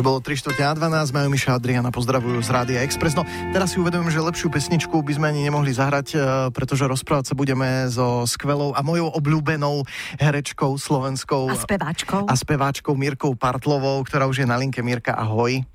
Už 0.00 0.08
bolo 0.08 0.24
3 0.24 0.32
čtvrte 0.32 0.64
na 0.64 0.72
12, 0.72 1.12
majú 1.12 1.28
Miša 1.28 1.60
Adriana 1.60 1.92
pozdravujú 1.92 2.40
z 2.40 2.48
Rádia 2.48 2.80
Express. 2.88 3.12
No 3.12 3.28
teraz 3.52 3.76
si 3.76 3.84
uvedomím, 3.84 4.08
že 4.08 4.16
lepšiu 4.16 4.48
pesničku 4.48 4.96
by 4.96 5.12
sme 5.12 5.28
ani 5.28 5.44
nemohli 5.44 5.76
zahrať, 5.76 6.08
e, 6.16 6.18
pretože 6.56 6.88
rozprávať 6.88 7.28
sa 7.28 7.34
budeme 7.36 7.84
so 7.92 8.24
skvelou 8.24 8.72
a 8.72 8.80
mojou 8.80 9.12
obľúbenou 9.12 9.84
herečkou 10.16 10.72
slovenskou. 10.80 11.52
A 11.52 11.60
speváčkou. 11.60 12.24
A 12.24 12.32
speváčkou 12.32 12.96
Mirkou 12.96 13.36
Partlovou, 13.36 14.00
ktorá 14.08 14.24
už 14.24 14.40
je 14.40 14.48
na 14.48 14.56
linke. 14.56 14.80
Mirka, 14.80 15.12
ahoj. 15.12 15.68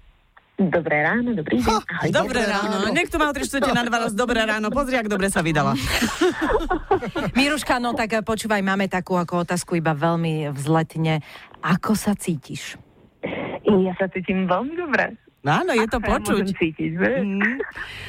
Dobré 0.57 1.05
ráno, 1.05 1.38
dobrý 1.38 1.62
deň. 1.62 1.85
Ahoj. 1.85 2.09
Dobré 2.09 2.41
ráno. 2.49 2.76
Niekto 2.98 3.21
má 3.21 3.30
o 3.30 3.34
3 3.38 3.45
čtvrte 3.45 3.77
na 3.77 3.85
12. 3.85 4.17
Dobré 4.17 4.41
ráno. 4.41 4.73
Pozri, 4.73 4.98
ak 4.98 5.05
dobre 5.05 5.30
sa 5.30 5.45
vydala. 5.45 5.77
Miruška, 7.38 7.77
no 7.77 7.94
tak 7.94 8.26
počúvaj, 8.26 8.66
máme 8.66 8.89
takú 8.89 9.21
ako 9.21 9.45
otázku 9.45 9.77
iba 9.77 9.94
veľmi 9.94 10.49
vzletne. 10.49 11.21
Ako 11.62 11.94
sa 11.94 12.17
cítiš? 12.17 12.81
Ja 13.65 13.93
sa 13.97 14.05
cítim 14.13 14.45
veľmi 14.45 14.77
dobre. 14.77 15.17
No 15.45 15.62
áno, 15.62 15.77
je 15.77 15.85
to 15.85 16.02
ja 16.02 16.08
počuť. 16.09 16.44
cítiť? 16.58 16.91
Mm. 16.98 17.62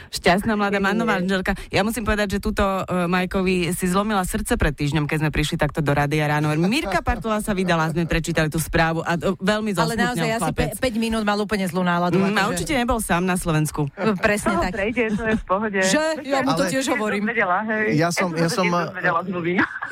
Šťastná 0.09 0.57
mladá 0.57 0.81
manno 0.81 1.05
manželka. 1.05 1.53
Ja 1.69 1.85
musím 1.85 2.09
povedať, 2.09 2.37
že 2.37 2.39
túto 2.41 2.65
uh, 2.65 3.05
Majkovi 3.05 3.77
si 3.77 3.85
zlomila 3.85 4.25
srdce 4.25 4.57
pred 4.57 4.73
týždňom, 4.73 5.05
keď 5.05 5.21
sme 5.21 5.31
prišli 5.31 5.61
takto 5.61 5.85
do 5.85 5.93
rádia 5.93 6.25
ráno. 6.25 6.49
Mirka 6.57 7.05
Partula 7.05 7.45
sa 7.45 7.53
vydala, 7.53 7.93
sme 7.93 8.09
prečítali 8.09 8.49
tú 8.49 8.57
správu 8.57 9.05
a 9.05 9.21
to 9.21 9.37
veľmi 9.37 9.77
Ale 9.77 10.01
naozaj 10.01 10.29
asi 10.33 10.41
chlapec. 10.49 10.80
5 10.80 10.97
minút 10.97 11.29
mal 11.29 11.37
úplne 11.37 11.69
zlú 11.69 11.85
náladu. 11.85 12.17
Mm, 12.17 12.25
a 12.25 12.49
akože- 12.49 12.49
určite 12.57 12.73
nebol 12.73 12.99
sám 13.05 13.29
na 13.29 13.37
Slovensku. 13.37 13.85
Presne 14.16 14.57
No, 14.57 14.65
tak. 14.65 14.73
prejde, 14.73 15.13
to 15.13 15.23
je 15.29 15.37
v 15.37 15.45
pohode. 15.45 15.77
Že? 15.85 16.05
Ja 16.25 16.41
mu 16.41 16.57
to 16.57 16.65
Ale- 16.65 16.73
tiež 16.73 16.85
hovorím. 16.89 17.29
Vedela, 17.29 17.61
hej. 17.69 18.01
Ja 18.01 18.09
som- 18.09 18.33
ja 18.33 18.49
som-. 18.49 18.73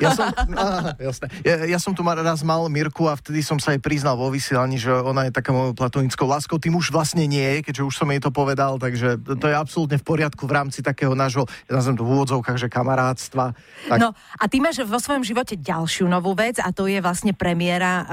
Ja 0.01 0.09
som, 0.11 0.27
á, 0.33 0.97
jasné. 0.97 1.25
Ja, 1.45 1.55
ja 1.63 1.79
som 1.79 1.93
tu 1.95 2.01
raz 2.01 2.41
mal 2.43 2.65
Mirku 2.67 3.05
a 3.05 3.15
vtedy 3.15 3.39
som 3.45 3.61
sa 3.61 3.71
jej 3.75 3.79
priznal 3.79 4.17
vo 4.17 4.27
vysielaní, 4.33 4.75
že 4.75 4.89
ona 4.89 5.27
je 5.27 5.31
taká 5.31 5.53
mojou 5.53 5.71
platonickou 5.77 6.25
láskou. 6.27 6.57
Tým 6.59 6.75
už 6.75 6.91
vlastne 6.91 7.23
nie 7.27 7.34
je, 7.35 7.51
keďže 7.65 7.83
už 7.83 7.95
som 7.95 8.07
jej 8.09 8.21
to 8.23 8.31
povedal, 8.31 8.79
takže 8.79 9.19
to, 9.19 9.45
je 9.45 9.55
absolútne 9.55 9.99
v 9.99 10.05
poriadku 10.05 10.47
v 10.47 10.55
rámci 10.55 10.79
takého 10.79 11.11
nášho, 11.13 11.45
ja 11.67 11.77
nazvem 11.77 11.99
to 11.99 12.07
v 12.07 12.11
úvodzovkách, 12.15 12.57
že 12.57 12.67
kamarátstva. 12.71 13.51
Tak, 13.91 13.97
No 13.99 14.15
a 14.15 14.43
ty 14.47 14.63
máš 14.63 14.81
vo 14.87 14.99
svojom 14.99 15.21
živote 15.21 15.59
ďalšiu 15.59 16.07
novú 16.07 16.33
vec 16.33 16.57
a 16.63 16.71
to 16.71 16.87
je 16.87 17.03
vlastne 17.03 17.35
premiéra 17.35 17.93
uh, 17.93 18.05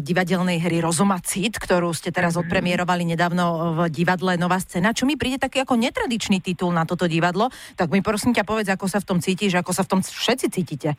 divadelnej 0.00 0.62
hry 0.62 0.78
Rozuma 0.78 1.18
Cit, 1.20 1.58
ktorú 1.58 1.90
ste 1.92 2.14
teraz 2.14 2.38
odpremierovali 2.38 3.04
nedávno 3.04 3.74
v 3.74 3.78
divadle 3.90 4.38
Nová 4.38 4.62
scéna, 4.62 4.94
čo 4.94 5.04
mi 5.04 5.18
príde 5.18 5.42
taký 5.42 5.66
ako 5.66 5.74
netradičný 5.76 6.38
titul 6.38 6.70
na 6.70 6.86
toto 6.86 7.10
divadlo. 7.10 7.50
Tak 7.74 7.90
mi 7.90 8.00
prosím 8.00 8.32
ťa 8.32 8.46
povedz, 8.46 8.68
ako 8.70 8.86
sa 8.86 9.02
v 9.02 9.08
tom 9.08 9.18
cítiš, 9.18 9.58
ako 9.58 9.72
sa 9.74 9.82
v 9.82 9.90
tom 9.96 10.00
všetci 10.00 10.46
cítite. 10.54 10.94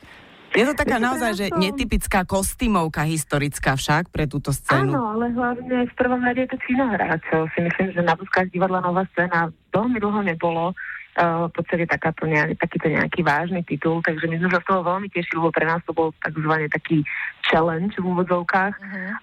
Je 0.55 0.65
to 0.65 0.73
taká 0.73 0.97
Je 0.97 1.01
to 1.01 1.07
naozaj, 1.07 1.31
že 1.37 1.45
krásne. 1.49 1.61
netypická 1.61 2.19
kostýmovka 2.25 3.01
historická 3.05 3.77
však 3.77 4.09
pre 4.09 4.25
túto 4.25 4.49
scénu. 4.49 4.91
Áno, 4.93 5.17
ale 5.17 5.29
hlavne 5.33 5.85
v 5.85 5.93
prvom 5.93 6.21
rade 6.21 6.45
je 6.45 6.49
to 6.51 6.57
činohra, 6.65 7.21
čo 7.29 7.45
si 7.53 7.59
myslím, 7.63 7.93
že 7.93 8.01
na 8.01 8.17
Buskách 8.17 8.49
divadla 8.49 8.81
Nová 8.81 9.05
scéna 9.13 9.53
veľmi 9.73 9.97
dlho 10.01 10.21
nebolo. 10.25 10.73
Uh, 11.19 11.51
v 11.51 11.53
podstate 11.59 11.83
takáto 11.83 12.23
nejak, 12.23 12.55
takýto 12.63 12.87
nejaký 12.87 13.27
vážny 13.27 13.59
titul, 13.67 13.99
takže 13.99 14.23
my 14.29 14.39
sme 14.39 14.55
sa 14.55 14.63
z 14.63 14.67
toho 14.71 14.87
veľmi 14.87 15.11
tešili, 15.11 15.41
lebo 15.41 15.51
pre 15.51 15.67
nás 15.67 15.83
to 15.83 15.91
bol 15.91 16.15
takzvaný 16.23 16.71
taký 16.71 17.03
challenge 17.43 17.97
v 17.99 18.07
úvodzovkách, 18.07 18.73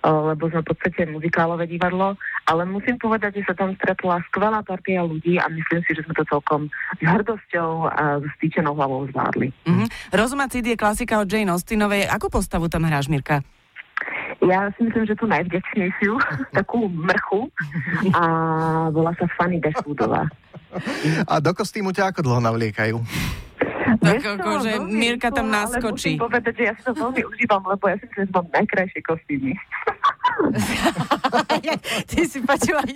uh, 0.05 0.35
lebo 0.35 0.51
sme 0.53 0.61
v 0.61 0.69
podstate 0.77 1.09
muzikálové 1.09 1.65
divadlo, 1.65 2.21
ale 2.47 2.63
musím 2.65 2.97
povedať, 2.97 3.43
že 3.43 3.51
sa 3.51 3.55
tam 3.59 3.75
stretla 3.75 4.23
skvelá 4.31 4.63
partia 4.63 5.03
ľudí 5.03 5.37
a 5.43 5.51
myslím 5.51 5.81
si, 5.83 5.91
že 5.99 6.07
sme 6.07 6.15
to 6.15 6.25
celkom 6.31 6.71
s 6.99 7.03
hrdosťou 7.03 7.71
a 7.91 8.23
s 8.23 8.27
stýčenou 8.39 8.79
hlavou 8.79 9.07
zvládli. 9.11 9.51
Mhm. 9.67 10.15
Rozuma 10.15 10.47
Cid 10.47 10.67
je 10.67 10.79
klasika 10.79 11.19
od 11.19 11.27
Jane 11.27 11.51
Austenovej. 11.51 12.07
Akú 12.07 12.31
postavu 12.31 12.71
tam 12.71 12.87
hráš, 12.87 13.11
Mirka? 13.11 13.43
Ja 14.45 14.71
si 14.77 14.87
myslím, 14.87 15.09
že 15.09 15.19
tú 15.19 15.27
najvďačnejšiu, 15.27 16.13
takú 16.59 16.87
mrchu 16.87 17.51
a 18.15 18.23
volá 18.95 19.11
sa 19.19 19.27
Fanny 19.35 19.59
Dashwoodová. 19.59 20.29
a 21.27 21.35
do 21.41 21.51
kostýmu 21.57 21.91
ťa 21.91 22.15
ako 22.15 22.21
dlho 22.23 22.41
navliekajú? 22.45 22.97
Tak 23.87 24.19
akože 24.19 24.73
veľmi 24.83 24.93
Mirka 24.93 25.31
tam 25.31 25.49
naskočí. 25.49 26.19
Ale 26.19 26.21
musím 26.21 26.27
povedať, 26.27 26.53
že 26.59 26.63
ja 26.69 26.73
si 26.75 26.83
to 26.85 26.93
veľmi 26.95 27.23
užívam, 27.23 27.63
lebo 27.65 27.85
ja 27.87 27.97
si 27.97 28.05
myslím, 28.11 28.25
že 28.29 28.35
mám 28.35 28.49
najkrajšie 28.51 29.01
kostýmy. 29.03 29.53
ty 32.05 32.23
si 32.23 32.39
počúvaj. 32.41 32.91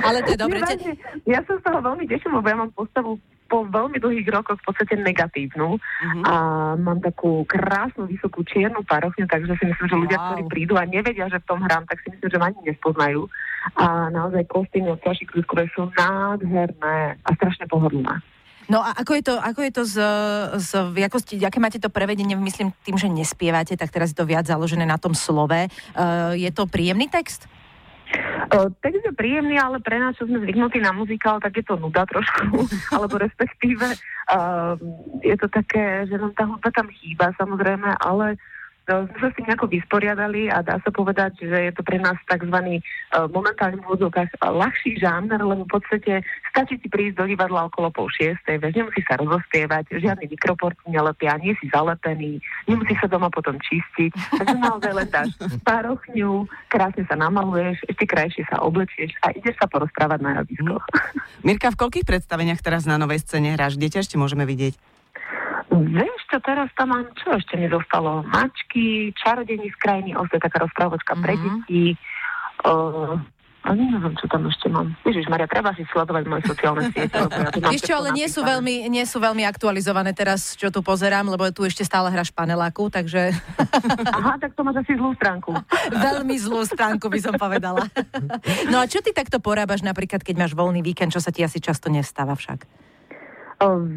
Ale 0.00 0.18
to 0.20 0.30
je 0.30 0.38
dobre. 0.38 0.58
Nie, 0.60 0.76
te- 0.76 0.98
ja 1.24 1.40
sa 1.40 1.54
z 1.54 1.62
toho 1.62 1.78
veľmi 1.80 2.04
teším, 2.04 2.32
lebo 2.34 2.44
ja 2.44 2.56
mám 2.56 2.70
postavu 2.70 3.16
po 3.44 3.62
veľmi 3.62 3.96
dlhých 3.96 4.28
rokoch 4.30 4.56
v 4.56 4.66
podstate 4.66 4.96
negatívnu 4.96 5.76
Mhm. 5.76 6.22
a 6.22 6.34
mám 6.74 6.98
takú 6.98 7.44
krásnu, 7.44 8.04
vysokú 8.04 8.40
čiernu 8.42 8.80
parochňu, 8.82 9.24
takže 9.24 9.52
si 9.54 9.64
myslím, 9.64 9.86
že 9.86 9.96
ľudia, 9.98 10.16
Wow. 10.16 10.26
ktorí 10.26 10.42
prídu 10.46 10.74
a 10.74 10.84
nevedia, 10.84 11.28
že 11.28 11.38
v 11.38 11.46
tom 11.46 11.60
hrám, 11.60 11.84
tak 11.84 12.00
si 12.00 12.08
myslím, 12.08 12.28
že 12.30 12.38
ma 12.38 12.48
ani 12.48 12.60
nespoznajú. 12.64 13.28
A 13.74 13.84
naozaj 14.08 14.44
kostýmy 14.44 14.88
od 14.90 15.00
Saši 15.00 15.24
Krúskovej 15.24 15.68
sú 15.70 15.88
nádherné 15.94 16.96
a 17.18 17.30
strašne 17.34 17.64
pohodlné. 17.64 18.20
No 18.64 18.80
a 18.80 18.96
ako 18.96 19.12
je 19.12 19.22
to, 19.22 19.34
ako 19.36 19.60
je 19.60 19.72
to 19.72 19.82
z, 19.84 19.96
z 20.56 20.70
jakosti, 20.98 21.36
aké 21.38 21.60
máte 21.60 21.76
to 21.76 21.88
prevedenie, 21.88 22.32
myslím 22.34 22.72
tým, 22.80 22.96
že 22.96 23.12
nespievate, 23.12 23.76
tak 23.76 23.92
teraz 23.92 24.08
je 24.08 24.16
to 24.16 24.24
viac 24.24 24.42
založené 24.42 24.82
na 24.82 24.96
tom 24.96 25.12
slove. 25.12 25.68
Uh, 25.92 26.32
je 26.32 26.48
to 26.48 26.64
príjemný 26.64 27.04
text? 27.06 27.44
O, 28.52 28.68
text 28.84 29.00
je 29.04 29.12
príjemný, 29.16 29.56
ale 29.56 29.80
pre 29.80 29.96
nás, 29.96 30.12
čo 30.18 30.28
sme 30.28 30.42
zvyknutí 30.44 30.82
na 30.82 30.92
muzikál, 30.92 31.40
tak 31.40 31.56
je 31.56 31.64
to 31.64 31.80
nuda 31.80 32.04
trošku, 32.04 32.68
alebo 32.96 33.16
respektíve 33.16 33.86
uh, 34.34 34.74
je 35.24 35.36
to 35.40 35.48
také, 35.48 36.04
že 36.10 36.20
nám 36.20 36.32
tá 36.36 36.44
hudba 36.44 36.68
tam 36.74 36.88
chýba 36.92 37.32
samozrejme, 37.40 37.96
ale 38.04 38.36
uh, 38.36 38.38
sme 38.84 39.16
sa 39.16 39.28
s 39.32 39.36
tým 39.40 39.46
nejako 39.48 39.66
vysporiadali 39.72 40.52
a 40.52 40.60
dá 40.60 40.76
sa 40.84 40.90
povedať, 40.92 41.40
že 41.40 41.58
je 41.70 41.72
to 41.72 41.80
pre 41.80 41.96
nás 41.96 42.20
tzv. 42.28 42.52
Uh, 42.52 43.26
momentálne 43.32 43.80
v 43.80 43.86
úvodzovkách 43.88 44.36
ľahší 44.44 45.00
žáner, 45.00 45.40
lebo 45.40 45.64
v 45.64 45.72
podstate 45.80 46.20
stačí 46.52 46.76
ti 46.76 46.92
prísť 46.92 47.16
do 47.20 47.24
divadla 47.24 47.66
okolo 47.72 47.88
pol 47.88 48.12
šiestej, 48.12 48.60
vieš, 48.60 48.76
nemusí 48.76 49.00
sa 49.08 49.16
rozospievať, 49.16 49.88
žiadny 49.96 50.28
mikroport 50.28 50.76
nelepia, 50.84 51.40
nie 51.40 51.56
si 51.58 51.66
zalepený, 51.72 52.38
nemusí 52.68 52.92
sa 53.00 53.08
doma 53.08 53.32
potom 53.32 53.56
čistiť, 53.56 54.12
takže 54.38 54.56
naozaj 54.60 54.92
len 54.92 55.08
dáš 55.08 55.30
párochňu, 55.64 56.44
krásne 56.68 57.02
sa 57.08 57.16
namaluješ, 57.16 57.80
ešte 57.88 58.04
krajšie 58.04 58.44
sa 58.52 58.60
oblečieš 58.60 59.16
a 59.24 59.32
ideš 59.32 59.56
sa 59.56 59.66
porozprávať 59.66 60.20
na 60.20 60.30
javiskoch. 60.42 60.84
Mirka, 61.40 61.72
v 61.72 61.80
koľkých 61.80 62.08
predstaveniach 62.08 62.60
teraz 62.60 62.84
na 62.84 63.00
novej 63.00 63.24
scéne 63.24 63.56
hráš? 63.56 63.80
Kde 63.80 63.88
ťa 63.96 64.00
ešte 64.04 64.16
môžeme 64.20 64.44
vidieť? 64.44 64.76
Vieš 65.82 66.20
čo, 66.30 66.38
teraz 66.38 66.70
tam 66.78 66.94
mám, 66.94 67.08
čo 67.18 67.34
ešte 67.34 67.58
mi 67.58 67.66
zostalo? 67.66 68.22
Mačky, 68.22 69.10
čarodení 69.16 69.70
z 69.70 69.76
krajiny, 69.80 70.10
je 70.14 70.38
taká 70.38 70.62
rozprávočka 70.62 71.18
pre 71.18 71.34
Mhm. 71.34 71.42
deti. 71.42 71.82
Uh, 72.64 73.18
a 73.64 73.72
neviem, 73.72 74.12
čo 74.20 74.28
tam 74.28 74.44
ešte 74.44 74.68
mám. 74.68 74.92
Ježiš 75.08 75.24
Maria, 75.24 75.48
treba 75.48 75.72
si 75.72 75.88
sledovať 75.88 76.28
moje 76.28 76.44
sociálne 76.44 76.84
siete. 76.92 77.16
ja 77.16 77.72
všetko 77.72 77.96
ale 77.96 78.08
nie 78.12 78.28
sú, 78.28 78.44
veľmi, 78.44 78.92
nie 78.92 79.04
sú 79.08 79.16
veľmi 79.24 79.40
aktualizované 79.48 80.12
teraz, 80.12 80.52
čo 80.52 80.68
tu 80.68 80.84
pozerám, 80.84 81.24
lebo 81.24 81.48
tu 81.48 81.64
ešte 81.64 81.80
stále 81.80 82.12
hráš 82.12 82.28
paneláku, 82.28 82.92
takže 82.92 83.32
Aha, 84.20 84.36
tak 84.36 84.52
to 84.52 84.60
máš 84.68 84.84
asi 84.84 85.00
zlú 85.00 85.16
stránku. 85.16 85.56
veľmi 86.12 86.36
zlú 86.36 86.60
stránku 86.68 87.08
by 87.08 87.20
som 87.24 87.34
povedala. 87.40 87.88
No 88.68 88.80
a 88.80 88.84
čo 88.84 89.00
ty 89.00 89.16
takto 89.16 89.40
porábaš 89.40 89.80
napríklad, 89.80 90.20
keď 90.20 90.44
máš 90.44 90.52
voľný 90.52 90.84
víkend, 90.84 91.12
čo 91.16 91.20
sa 91.24 91.32
ti 91.32 91.40
asi 91.40 91.56
často 91.56 91.88
nestáva 91.88 92.36
však? 92.36 92.83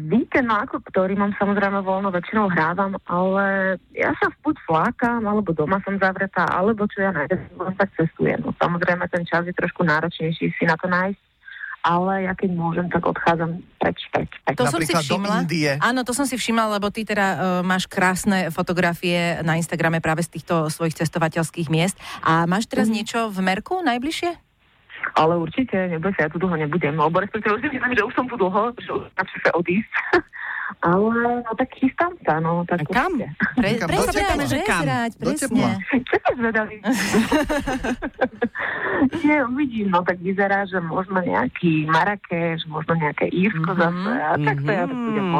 Víkend, 0.08 0.48
no 0.48 0.56
ako 0.58 0.80
ktorý 0.86 1.18
mám 1.18 1.32
samozrejme 1.36 1.82
voľno, 1.82 2.08
väčšinou 2.08 2.48
hrávam, 2.48 2.96
ale 3.04 3.76
ja 3.92 4.14
sa 4.16 4.32
buď 4.40 4.56
flákam, 4.64 5.22
alebo 5.26 5.52
doma 5.52 5.82
som 5.84 5.98
zavretá, 5.98 6.46
alebo 6.48 6.88
čo 6.88 7.04
ja 7.04 7.10
nájdem, 7.12 7.42
tak 7.76 7.90
cestujem. 7.98 8.40
No, 8.40 8.56
samozrejme 8.56 9.04
ten 9.12 9.26
čas 9.28 9.44
je 9.44 9.52
trošku 9.52 9.84
náročnejší 9.84 10.54
si 10.54 10.64
na 10.64 10.78
to 10.80 10.86
nájsť, 10.88 11.20
ale 11.78 12.26
ja 12.26 12.32
keď 12.34 12.50
môžem, 12.52 12.86
tak 12.90 13.06
odchádzam 13.06 13.62
preč, 13.78 13.98
preč, 14.10 14.30
preč. 14.44 14.56
To 14.58 14.66
som 14.66 14.82
si 14.82 14.92
do 14.92 14.98
všimla. 14.98 15.46
Indie. 15.46 15.72
Áno, 15.78 16.02
to 16.02 16.12
som 16.12 16.26
si 16.26 16.34
všimla, 16.34 16.76
lebo 16.76 16.90
ty 16.90 17.06
teda 17.06 17.26
uh, 17.26 17.38
máš 17.62 17.86
krásne 17.86 18.50
fotografie 18.50 19.40
na 19.46 19.54
Instagrame 19.56 20.02
práve 20.02 20.26
z 20.26 20.38
týchto 20.38 20.68
svojich 20.68 20.98
cestovateľských 20.98 21.70
miest. 21.70 21.96
A 22.26 22.44
máš 22.50 22.66
teraz 22.66 22.90
Mhm. 22.90 22.94
niečo 22.94 23.18
v 23.30 23.38
Merku 23.40 23.80
najbližšie? 23.86 24.47
Ale 25.14 25.36
určite, 25.36 25.76
neboj 25.88 26.12
sa, 26.12 26.22
ja 26.22 26.30
tu 26.30 26.36
dlho 26.36 26.56
nebudem, 26.56 26.92
lebo 26.92 27.16
respektíve 27.16 27.54
už 27.54 27.62
si 27.62 27.70
myslím, 27.70 27.92
že 27.94 28.04
už 28.04 28.14
som 28.14 28.26
tu 28.26 28.34
dlho, 28.34 28.62
že 28.76 28.90
už 28.92 29.08
sa 29.40 29.50
odísť. 29.54 29.92
ale 30.84 31.16
no 31.42 31.52
tak 31.54 31.72
chystám 31.74 32.12
sa, 32.22 32.36
no 32.38 32.60
tak 32.62 32.82
A 32.82 32.92
kam? 32.94 33.12
určite. 33.14 33.28
Pre? 33.56 33.70
Do 33.72 33.86
prezrať, 33.88 34.14
tepla. 34.14 34.44
Že 34.44 34.58
kam? 34.60 34.82
prezrať, 34.84 35.10
presne. 35.16 35.66
Čo 36.04 36.14
ste 36.14 36.32
zvedali? 36.34 36.74
Nie, 39.20 39.44
uvidím, 39.44 39.88
no 39.88 40.02
tak 40.02 40.18
vyzerá, 40.18 40.66
že 40.66 40.78
možno 40.78 41.20
nejaký 41.20 41.86
Marrakeš, 41.86 42.66
možno 42.66 42.96
nejaké 42.96 43.28
Írsko 43.28 43.70
Mhm. 43.70 43.78
zase, 43.78 44.12
a 44.12 44.32
tak 44.36 44.56
to 44.58 44.70
ja 44.70 44.84
to 44.84 44.94
budem 44.94 45.26
Mhm. 45.26 45.34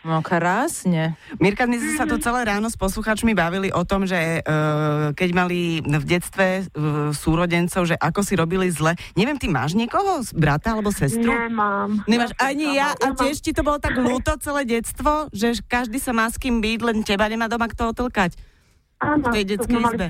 No 0.00 0.24
krásne. 0.24 1.12
Mirka, 1.36 1.68
my 1.68 1.76
sme 1.76 1.92
sa 2.00 2.08
tu 2.08 2.16
celé 2.16 2.48
ráno 2.48 2.72
s 2.72 2.76
posluchačmi 2.80 3.36
bavili 3.36 3.68
o 3.68 3.84
tom, 3.84 4.08
že 4.08 4.40
uh, 4.40 5.12
keď 5.12 5.30
mali 5.36 5.84
v 5.84 6.04
detstve 6.08 6.64
uh, 6.64 7.12
súrodencov, 7.12 7.84
že 7.84 8.00
ako 8.00 8.24
si 8.24 8.32
robili 8.32 8.72
zle. 8.72 8.96
Neviem, 9.12 9.36
ty 9.36 9.52
máš 9.52 9.76
niekoho, 9.76 10.24
brata 10.32 10.72
alebo 10.72 10.88
sestru? 10.88 11.28
Nemám. 11.28 12.00
Nemáš 12.08 12.32
som 12.32 12.48
ani 12.48 12.80
ja 12.80 12.96
a 12.96 13.06
tiež 13.12 13.44
ti 13.44 13.52
to 13.52 13.60
bolo 13.60 13.76
tak 13.76 14.00
ľúto 14.00 14.40
celé 14.40 14.64
detstvo, 14.64 15.28
že 15.36 15.60
každý 15.68 16.00
sa 16.00 16.16
má 16.16 16.32
s 16.32 16.40
kým 16.40 16.64
byť, 16.64 16.80
len 16.80 17.04
teba 17.04 17.28
nemá 17.28 17.52
doma 17.52 17.68
kto 17.68 17.92
otlkať. 17.92 18.40
Áno, 19.00 19.32
v 19.32 19.36
tej 19.36 19.44
to 19.44 19.50
detskej 19.56 19.72
sme 19.72 19.80
mali 19.80 19.96
izbe. 19.96 20.06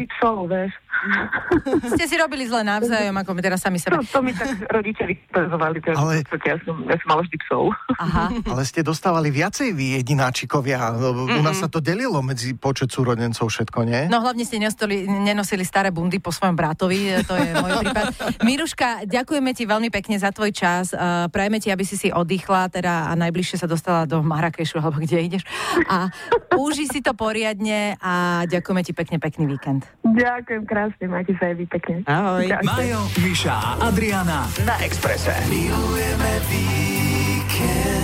vieš. 0.50 0.72
Ste 1.96 2.04
si 2.06 2.16
robili 2.16 2.44
zle 2.46 2.62
navzájom, 2.64 3.14
ako 3.16 3.30
my 3.32 3.40
teraz 3.40 3.60
sami 3.64 3.80
sebe. 3.80 4.00
To, 4.00 4.04
to 4.04 4.20
mi 4.20 4.32
tak 4.36 4.56
rodičia 4.68 5.04
vypezovali, 5.08 5.78
to 5.82 5.96
Ale- 5.96 6.24
ja, 6.24 6.56
som, 6.64 6.76
ja 6.86 6.96
som 7.00 7.08
mala 7.08 7.22
vždy 7.24 7.36
psov. 7.46 7.62
Aha. 8.00 8.24
Ale 8.48 8.62
ste 8.64 8.80
dostávali 8.84 9.28
viacej 9.32 9.72
vy 9.72 10.00
jedináčikovia. 10.00 10.96
U 11.36 11.42
nás 11.42 11.60
sa 11.60 11.68
to 11.68 11.78
delilo 11.78 12.20
medzi 12.24 12.56
počet 12.56 12.92
súrodencov 12.92 13.48
všetko, 13.48 13.78
nie? 13.84 14.00
No 14.08 14.20
hlavne 14.24 14.44
ste 14.44 14.60
nenosili, 14.60 15.04
nenosili 15.06 15.64
staré 15.64 15.92
bundy 15.92 16.18
po 16.18 16.32
svojom 16.32 16.56
bratovi, 16.56 17.20
to 17.24 17.34
je 17.36 17.50
môj 17.56 17.72
prípad. 17.84 18.06
Miruška, 18.44 19.04
ďakujeme 19.06 19.50
ti 19.52 19.64
veľmi 19.68 19.88
pekne 19.92 20.16
za 20.16 20.32
tvoj 20.32 20.52
čas. 20.54 20.92
Uh, 20.92 21.28
prajeme 21.28 21.60
ti, 21.60 21.68
aby 21.70 21.84
si 21.84 21.94
si 21.96 22.08
oddychla 22.10 22.72
teda 22.72 23.10
a 23.10 23.12
najbližšie 23.16 23.60
sa 23.60 23.68
dostala 23.68 24.04
do 24.04 24.20
Marrakešu, 24.24 24.80
alebo 24.80 25.00
kde 25.02 25.18
ideš. 25.20 25.42
A 25.86 26.10
uži 26.56 26.86
si 26.88 27.00
to 27.04 27.12
poriadne 27.14 27.96
a 28.00 28.44
ďakujeme 28.48 28.82
ti 28.82 28.92
pekne, 28.96 29.16
pekný 29.20 29.44
víkend. 29.46 29.86
Ďakujem 30.02 30.62
krásne, 30.66 30.89
majte 31.06 31.32
sa 31.38 31.52
aj 31.52 31.54
vy 31.56 31.66
pekne. 31.68 31.96
Ahoj. 32.08 32.46
Majo, 32.64 33.00
Miša 33.22 33.54
a 33.54 33.70
Adriana 33.90 34.48
na 34.66 34.74
Exprese. 34.82 35.34
Milujeme 35.46 36.32
víkend. 36.48 37.99